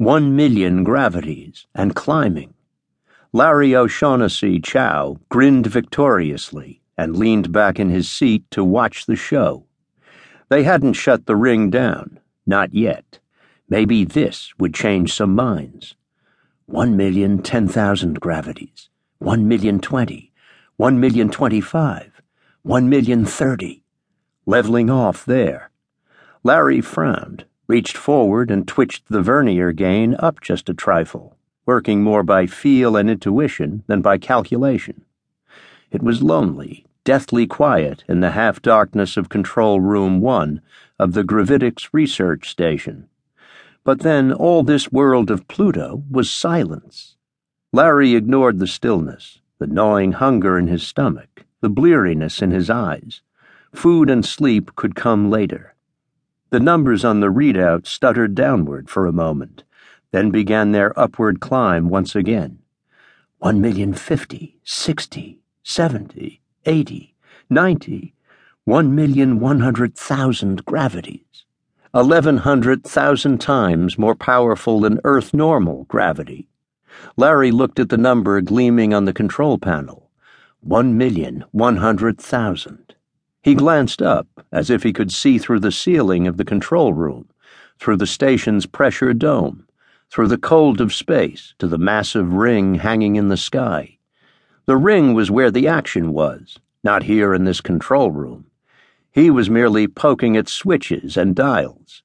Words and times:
One 0.00 0.34
million 0.34 0.82
gravities 0.82 1.66
and 1.74 1.94
climbing. 1.94 2.54
Larry 3.34 3.76
O'Shaughnessy 3.76 4.58
Chao 4.58 5.18
grinned 5.28 5.66
victoriously 5.66 6.80
and 6.96 7.18
leaned 7.18 7.52
back 7.52 7.78
in 7.78 7.90
his 7.90 8.10
seat 8.10 8.50
to 8.52 8.64
watch 8.64 9.04
the 9.04 9.14
show. 9.14 9.66
They 10.48 10.62
hadn't 10.62 10.94
shut 10.94 11.26
the 11.26 11.36
ring 11.36 11.68
down, 11.68 12.18
not 12.46 12.72
yet. 12.72 13.18
Maybe 13.68 14.06
this 14.06 14.54
would 14.58 14.72
change 14.72 15.12
some 15.12 15.34
minds. 15.34 15.96
One 16.64 16.96
million 16.96 17.42
ten 17.42 17.68
thousand 17.68 18.20
gravities, 18.20 18.88
one 19.18 19.48
million 19.48 19.80
twenty, 19.80 20.32
one 20.78 20.98
million 20.98 21.28
twenty-five, 21.28 22.22
one 22.62 22.88
million 22.88 23.26
thirty. 23.26 23.84
Leveling 24.46 24.88
off 24.88 25.26
there. 25.26 25.70
Larry 26.42 26.80
frowned, 26.80 27.44
reached 27.70 27.96
forward, 27.96 28.50
and 28.50 28.66
twitched 28.66 29.06
the 29.08 29.22
vernier 29.22 29.70
gain 29.70 30.16
up 30.18 30.40
just 30.40 30.68
a 30.68 30.74
trifle, 30.74 31.36
working 31.64 32.02
more 32.02 32.24
by 32.24 32.44
feel 32.44 32.96
and 32.96 33.08
intuition 33.08 33.84
than 33.86 34.02
by 34.02 34.18
calculation. 34.18 35.04
It 35.92 36.02
was 36.02 36.20
lonely, 36.20 36.84
deathly 37.04 37.46
quiet 37.46 38.02
in 38.08 38.18
the 38.18 38.32
half 38.32 38.60
darkness 38.60 39.16
of 39.16 39.28
Control 39.28 39.80
Room 39.80 40.20
1 40.20 40.60
of 40.98 41.12
the 41.12 41.22
Gravitics 41.22 41.88
Research 41.92 42.50
Station. 42.50 43.08
But 43.84 44.00
then 44.00 44.32
all 44.32 44.64
this 44.64 44.90
world 44.90 45.30
of 45.30 45.46
Pluto 45.46 46.02
was 46.10 46.28
silence. 46.28 47.14
Larry 47.72 48.16
ignored 48.16 48.58
the 48.58 48.66
stillness, 48.66 49.42
the 49.60 49.68
gnawing 49.68 50.10
hunger 50.10 50.58
in 50.58 50.66
his 50.66 50.82
stomach, 50.82 51.44
the 51.60 51.70
bleariness 51.70 52.42
in 52.42 52.50
his 52.50 52.68
eyes. 52.68 53.22
Food 53.72 54.10
and 54.10 54.26
sleep 54.26 54.74
could 54.74 54.96
come 54.96 55.30
later. 55.30 55.76
The 56.50 56.60
numbers 56.60 57.04
on 57.04 57.20
the 57.20 57.28
readout 57.28 57.86
stuttered 57.86 58.34
downward 58.34 58.90
for 58.90 59.06
a 59.06 59.12
moment, 59.12 59.62
then 60.10 60.32
began 60.32 60.72
their 60.72 60.98
upward 60.98 61.38
climb 61.38 61.88
once 61.88 62.16
again. 62.16 62.58
1,050,000, 63.40 64.54
60, 64.64 65.38
70, 65.62 66.40
80, 66.66 67.14
90, 67.48 68.14
1,100,000 68.68 70.64
gravities. 70.64 71.44
1,100,000 71.94 73.40
times 73.40 73.96
more 73.96 74.16
powerful 74.16 74.80
than 74.80 75.00
Earth 75.04 75.32
normal 75.32 75.84
gravity. 75.84 76.48
Larry 77.16 77.52
looked 77.52 77.78
at 77.78 77.90
the 77.90 77.96
number 77.96 78.40
gleaming 78.40 78.92
on 78.92 79.04
the 79.04 79.12
control 79.12 79.56
panel 79.56 80.10
1,100,000. 80.66 82.89
He 83.42 83.54
glanced 83.54 84.02
up 84.02 84.26
as 84.52 84.68
if 84.68 84.82
he 84.82 84.92
could 84.92 85.10
see 85.10 85.38
through 85.38 85.60
the 85.60 85.72
ceiling 85.72 86.26
of 86.26 86.36
the 86.36 86.44
control 86.44 86.92
room, 86.92 87.28
through 87.78 87.96
the 87.96 88.06
station's 88.06 88.66
pressure 88.66 89.14
dome, 89.14 89.66
through 90.10 90.28
the 90.28 90.36
cold 90.36 90.80
of 90.80 90.92
space 90.92 91.54
to 91.58 91.66
the 91.66 91.78
massive 91.78 92.34
ring 92.34 92.74
hanging 92.74 93.16
in 93.16 93.28
the 93.28 93.38
sky. 93.38 93.96
The 94.66 94.76
ring 94.76 95.14
was 95.14 95.30
where 95.30 95.50
the 95.50 95.66
action 95.66 96.12
was, 96.12 96.58
not 96.84 97.04
here 97.04 97.32
in 97.32 97.44
this 97.44 97.62
control 97.62 98.10
room. 98.10 98.46
He 99.10 99.30
was 99.30 99.48
merely 99.48 99.88
poking 99.88 100.36
at 100.36 100.48
switches 100.48 101.16
and 101.16 101.34
dials. 101.34 102.02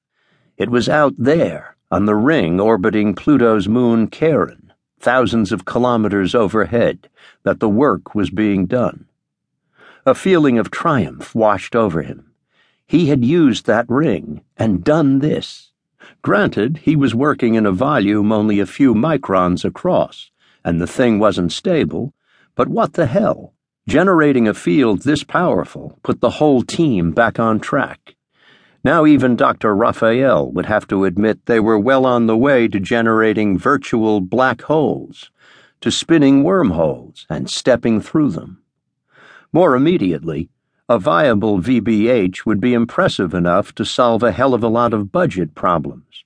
It 0.57 0.69
was 0.69 0.87
out 0.87 1.13
there, 1.17 1.75
on 1.91 2.05
the 2.05 2.15
ring 2.15 2.61
orbiting 2.61 3.13
Pluto's 3.13 3.67
moon 3.67 4.09
Charon, 4.09 4.71
thousands 4.99 5.51
of 5.51 5.65
kilometers 5.65 6.33
overhead, 6.33 7.09
that 7.43 7.59
the 7.59 7.69
work 7.69 8.15
was 8.15 8.29
being 8.29 8.65
done. 8.65 9.05
A 10.07 10.13
feeling 10.13 10.59
of 10.59 10.69
triumph 10.69 11.33
washed 11.33 11.75
over 11.75 12.03
him. 12.03 12.31
He 12.85 13.07
had 13.07 13.25
used 13.25 13.65
that 13.65 13.89
ring 13.89 14.41
and 14.55 14.83
done 14.83 15.17
this. 15.17 15.71
Granted, 16.21 16.77
he 16.83 16.95
was 16.95 17.15
working 17.15 17.55
in 17.55 17.65
a 17.65 17.71
volume 17.71 18.31
only 18.31 18.59
a 18.59 18.67
few 18.67 18.93
microns 18.93 19.65
across, 19.65 20.29
and 20.63 20.79
the 20.79 20.85
thing 20.85 21.17
wasn't 21.17 21.51
stable, 21.51 22.13
but 22.53 22.67
what 22.67 22.93
the 22.93 23.07
hell? 23.07 23.55
Generating 23.87 24.47
a 24.47 24.53
field 24.53 25.01
this 25.01 25.23
powerful 25.23 25.97
put 26.03 26.21
the 26.21 26.37
whole 26.37 26.61
team 26.61 27.11
back 27.11 27.39
on 27.39 27.59
track. 27.59 28.15
Now 28.83 29.07
even 29.07 29.35
Dr. 29.35 29.75
Raphael 29.75 30.51
would 30.51 30.67
have 30.67 30.87
to 30.89 31.05
admit 31.05 31.47
they 31.47 31.59
were 31.59 31.79
well 31.79 32.05
on 32.05 32.27
the 32.27 32.37
way 32.37 32.67
to 32.67 32.79
generating 32.79 33.57
virtual 33.57 34.21
black 34.21 34.61
holes, 34.61 35.31
to 35.81 35.89
spinning 35.89 36.43
wormholes 36.43 37.25
and 37.27 37.49
stepping 37.49 37.99
through 37.99 38.29
them. 38.29 38.61
More 39.55 39.73
immediately, 39.73 40.49
a 40.89 40.99
viable 40.99 41.61
VBH 41.61 42.45
would 42.45 42.59
be 42.59 42.73
impressive 42.73 43.33
enough 43.33 43.73
to 43.75 43.85
solve 43.85 44.21
a 44.21 44.33
hell 44.33 44.53
of 44.53 44.65
a 44.65 44.67
lot 44.67 44.93
of 44.93 45.13
budget 45.13 45.55
problems, 45.55 46.25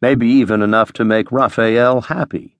maybe 0.00 0.26
even 0.26 0.62
enough 0.62 0.90
to 0.94 1.04
make 1.04 1.30
Raphael 1.30 2.00
happy. 2.00 2.56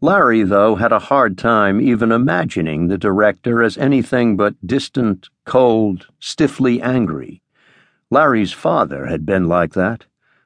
Larry, 0.00 0.42
though, 0.42 0.74
had 0.74 0.90
a 0.90 1.06
hard 1.06 1.38
time 1.38 1.80
even 1.80 2.10
imagining 2.10 2.88
the 2.88 2.98
director 2.98 3.62
as 3.62 3.78
anything 3.78 4.36
but 4.36 4.56
distant, 4.66 5.28
cold, 5.44 6.08
stiffly 6.18 6.82
angry. 6.82 7.40
Larry's 8.10 8.52
father 8.52 9.06
had 9.06 9.24
been 9.24 9.46
like 9.46 9.74
that. 9.74 10.04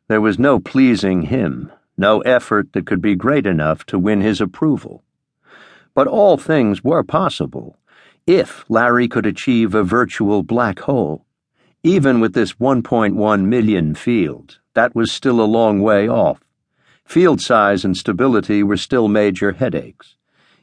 There 0.08 0.20
was 0.20 0.38
no 0.38 0.60
pleasing 0.60 1.22
him, 1.22 1.72
no 1.96 2.20
effort 2.20 2.74
that 2.74 2.84
could 2.84 3.00
be 3.00 3.14
great 3.14 3.46
enough 3.46 3.86
to 3.86 3.98
win 3.98 4.20
his 4.20 4.42
approval. 4.42 5.02
But 5.94 6.08
all 6.08 6.36
things 6.36 6.84
were 6.84 7.02
possible 7.02 7.78
if 8.28 8.66
Larry 8.68 9.08
could 9.08 9.24
achieve 9.24 9.74
a 9.74 9.82
virtual 9.82 10.42
black 10.42 10.80
hole. 10.80 11.24
Even 11.82 12.20
with 12.20 12.34
this 12.34 12.52
1.1 12.52 13.46
million 13.46 13.94
field, 13.94 14.58
that 14.74 14.94
was 14.94 15.10
still 15.10 15.40
a 15.40 15.48
long 15.48 15.80
way 15.80 16.06
off. 16.06 16.38
Field 17.06 17.40
size 17.40 17.86
and 17.86 17.96
stability 17.96 18.62
were 18.62 18.76
still 18.76 19.08
major 19.08 19.52
headaches. 19.52 20.16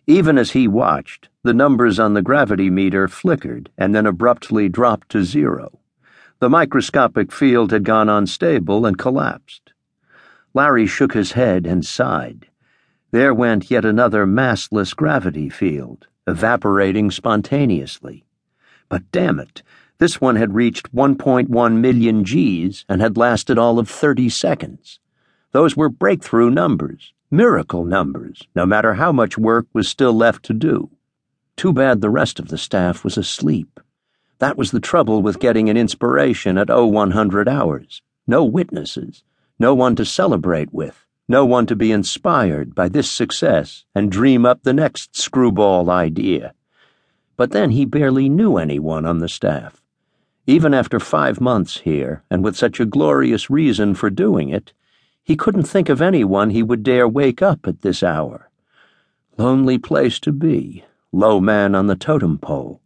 Even 0.06 0.38
as 0.38 0.52
he 0.52 0.68
watched, 0.68 1.30
the 1.42 1.56
numbers 1.56 2.00
on 2.00 2.14
the 2.14 2.22
gravity 2.22 2.70
meter 2.70 3.08
flickered 3.08 3.72
and 3.80 3.96
then 3.96 4.06
abruptly 4.06 4.70
dropped 4.70 5.10
to 5.10 5.24
zero. 5.24 5.80
The 6.38 6.52
microscopic 6.52 7.32
field 7.32 7.72
had 7.72 7.84
gone 7.84 8.10
unstable 8.10 8.86
and 8.86 8.96
collapsed. 8.96 9.74
Larry 10.54 10.86
shook 10.86 11.14
his 11.16 11.32
head 11.32 11.66
and 11.66 11.84
sighed. 11.84 12.46
There 13.10 13.34
went 13.34 13.72
yet 13.72 13.86
another 13.86 14.28
massless 14.28 14.96
gravity 14.96 15.50
field, 15.50 16.06
evaporating 16.28 17.12
spontaneously. 17.12 18.26
But 18.90 19.10
damn 19.12 19.40
it, 19.40 19.64
this 19.98 20.20
one 20.20 20.36
had 20.36 20.56
reached 20.56 20.94
1.1 20.94 21.78
million 21.78 22.24
Gs 22.24 22.86
and 22.90 23.02
had 23.02 23.18
lasted 23.18 23.58
all 23.58 23.80
of 23.80 23.90
30 23.90 24.30
seconds. 24.30 25.00
Those 25.52 25.78
were 25.78 25.90
breakthrough 25.90 26.50
numbers, 26.50 27.14
miracle 27.32 27.86
numbers, 27.86 28.42
no 28.56 28.66
matter 28.66 28.96
how 28.96 29.12
much 29.12 29.38
work 29.38 29.68
was 29.74 29.88
still 29.88 30.14
left 30.14 30.44
to 30.46 30.54
do. 30.54 30.90
Too 31.56 31.72
bad 31.72 32.02
the 32.02 32.10
rest 32.10 32.40
of 32.40 32.50
the 32.50 32.58
staff 32.58 33.04
was 33.04 33.18
asleep. 33.18 33.80
That 34.40 34.58
was 34.58 34.72
the 34.72 34.82
trouble 34.82 35.22
with 35.22 35.40
getting 35.40 35.70
an 35.70 35.78
inspiration 35.78 36.58
at 36.58 36.70
0100 36.70 37.48
hours. 37.48 38.02
No 38.28 38.44
witnesses, 38.44 39.24
no 39.58 39.74
one 39.74 39.96
to 39.96 40.04
celebrate 40.04 40.74
with, 40.74 41.05
no 41.28 41.44
one 41.44 41.66
to 41.66 41.76
be 41.76 41.92
inspired 41.92 42.76
by 42.76 42.88
this 42.88 43.10
success 43.10 43.84
and 43.96 44.12
dream 44.12 44.46
up 44.46 44.62
the 44.62 44.74
next 44.74 45.16
screwball 45.16 45.90
idea. 45.90 46.54
But 47.36 47.52
then 47.52 47.72
he 47.72 47.86
barely 47.86 48.30
knew 48.30 48.58
anyone 48.58 49.06
on 49.06 49.18
the 49.18 49.30
staff. 49.30 49.82
Even 50.46 50.74
after 50.74 51.00
five 51.00 51.42
months 51.42 51.80
here, 51.80 52.24
and 52.30 52.44
with 52.44 52.56
such 52.56 52.80
a 52.80 52.86
glorious 52.86 53.50
reason 53.50 53.96
for 53.96 54.12
doing 54.12 54.50
it, 54.50 54.74
he 55.24 55.36
couldn't 55.36 55.64
think 55.64 55.90
of 55.90 56.02
anyone 56.02 56.52
he 56.52 56.62
would 56.62 56.84
dare 56.84 57.08
wake 57.08 57.42
up 57.42 57.66
at 57.66 57.82
this 57.82 58.04
hour. 58.04 58.52
Lonely 59.38 59.80
place 59.80 60.20
to 60.20 60.32
be, 60.32 60.86
low 61.12 61.42
man 61.42 61.74
on 61.74 61.88
the 61.88 61.96
totem 61.96 62.38
pole. 62.38 62.80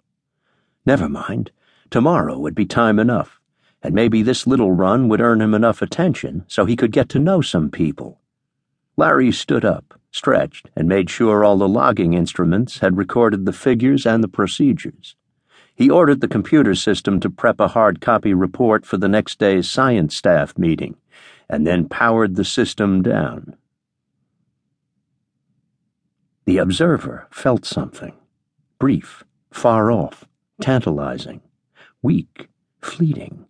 Never 0.85 1.09
mind, 1.09 1.51
tomorrow 1.89 2.39
would 2.39 2.55
be 2.55 2.65
time 2.65 2.97
enough, 2.97 3.41
and 3.83 3.93
maybe 3.93 4.23
this 4.23 4.47
little 4.47 4.71
run 4.71 5.09
would 5.09 5.19
earn 5.19 5.41
him 5.41 5.53
enough 5.53 5.81
attention 5.81 6.45
so 6.47 6.63
he 6.63 6.77
could 6.77 6.93
get 6.93 7.09
to 7.09 7.19
know 7.19 7.41
some 7.41 7.69
people. 7.69 8.21
Larry 8.99 9.31
stood 9.31 9.63
up, 9.63 9.97
stretched, 10.11 10.69
and 10.75 10.85
made 10.85 11.09
sure 11.09 11.45
all 11.45 11.57
the 11.57 11.69
logging 11.69 12.15
instruments 12.15 12.79
had 12.79 12.97
recorded 12.97 13.45
the 13.45 13.53
figures 13.53 14.05
and 14.05 14.21
the 14.21 14.27
procedures. 14.27 15.15
He 15.73 15.89
ordered 15.89 16.19
the 16.19 16.27
computer 16.27 16.75
system 16.75 17.21
to 17.21 17.29
prep 17.29 17.61
a 17.61 17.69
hard 17.69 18.01
copy 18.01 18.33
report 18.33 18.85
for 18.85 18.97
the 18.97 19.07
next 19.07 19.39
day's 19.39 19.71
science 19.71 20.17
staff 20.17 20.57
meeting 20.57 20.97
and 21.49 21.65
then 21.65 21.87
powered 21.87 22.35
the 22.35 22.43
system 22.43 23.01
down. 23.01 23.55
The 26.43 26.57
observer 26.57 27.25
felt 27.31 27.63
something 27.63 28.17
brief, 28.79 29.23
far 29.49 29.93
off, 29.93 30.25
tantalizing, 30.59 31.39
weak, 32.01 32.49
fleeting, 32.81 33.45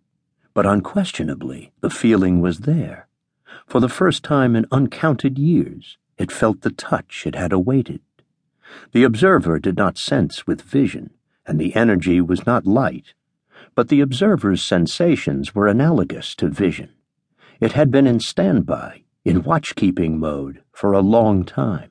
but 0.54 0.64
unquestionably 0.64 1.72
the 1.80 1.90
feeling 1.90 2.40
was 2.40 2.58
there. 2.60 3.08
For 3.70 3.78
the 3.78 3.88
first 3.88 4.24
time 4.24 4.56
in 4.56 4.66
uncounted 4.72 5.38
years, 5.38 5.96
it 6.18 6.32
felt 6.32 6.62
the 6.62 6.72
touch 6.72 7.22
it 7.24 7.36
had 7.36 7.52
awaited. 7.52 8.00
The 8.90 9.04
observer 9.04 9.60
did 9.60 9.76
not 9.76 9.96
sense 9.96 10.44
with 10.44 10.60
vision, 10.60 11.10
and 11.46 11.60
the 11.60 11.76
energy 11.76 12.20
was 12.20 12.44
not 12.44 12.66
light, 12.66 13.14
but 13.76 13.86
the 13.86 14.00
observer's 14.00 14.60
sensations 14.60 15.54
were 15.54 15.68
analogous 15.68 16.34
to 16.34 16.48
vision. 16.48 16.90
It 17.60 17.74
had 17.74 17.92
been 17.92 18.08
in 18.08 18.18
standby, 18.18 19.04
in 19.24 19.44
watchkeeping 19.44 20.18
mode 20.18 20.62
for 20.72 20.92
a 20.92 21.00
long 21.00 21.44
time. 21.44 21.88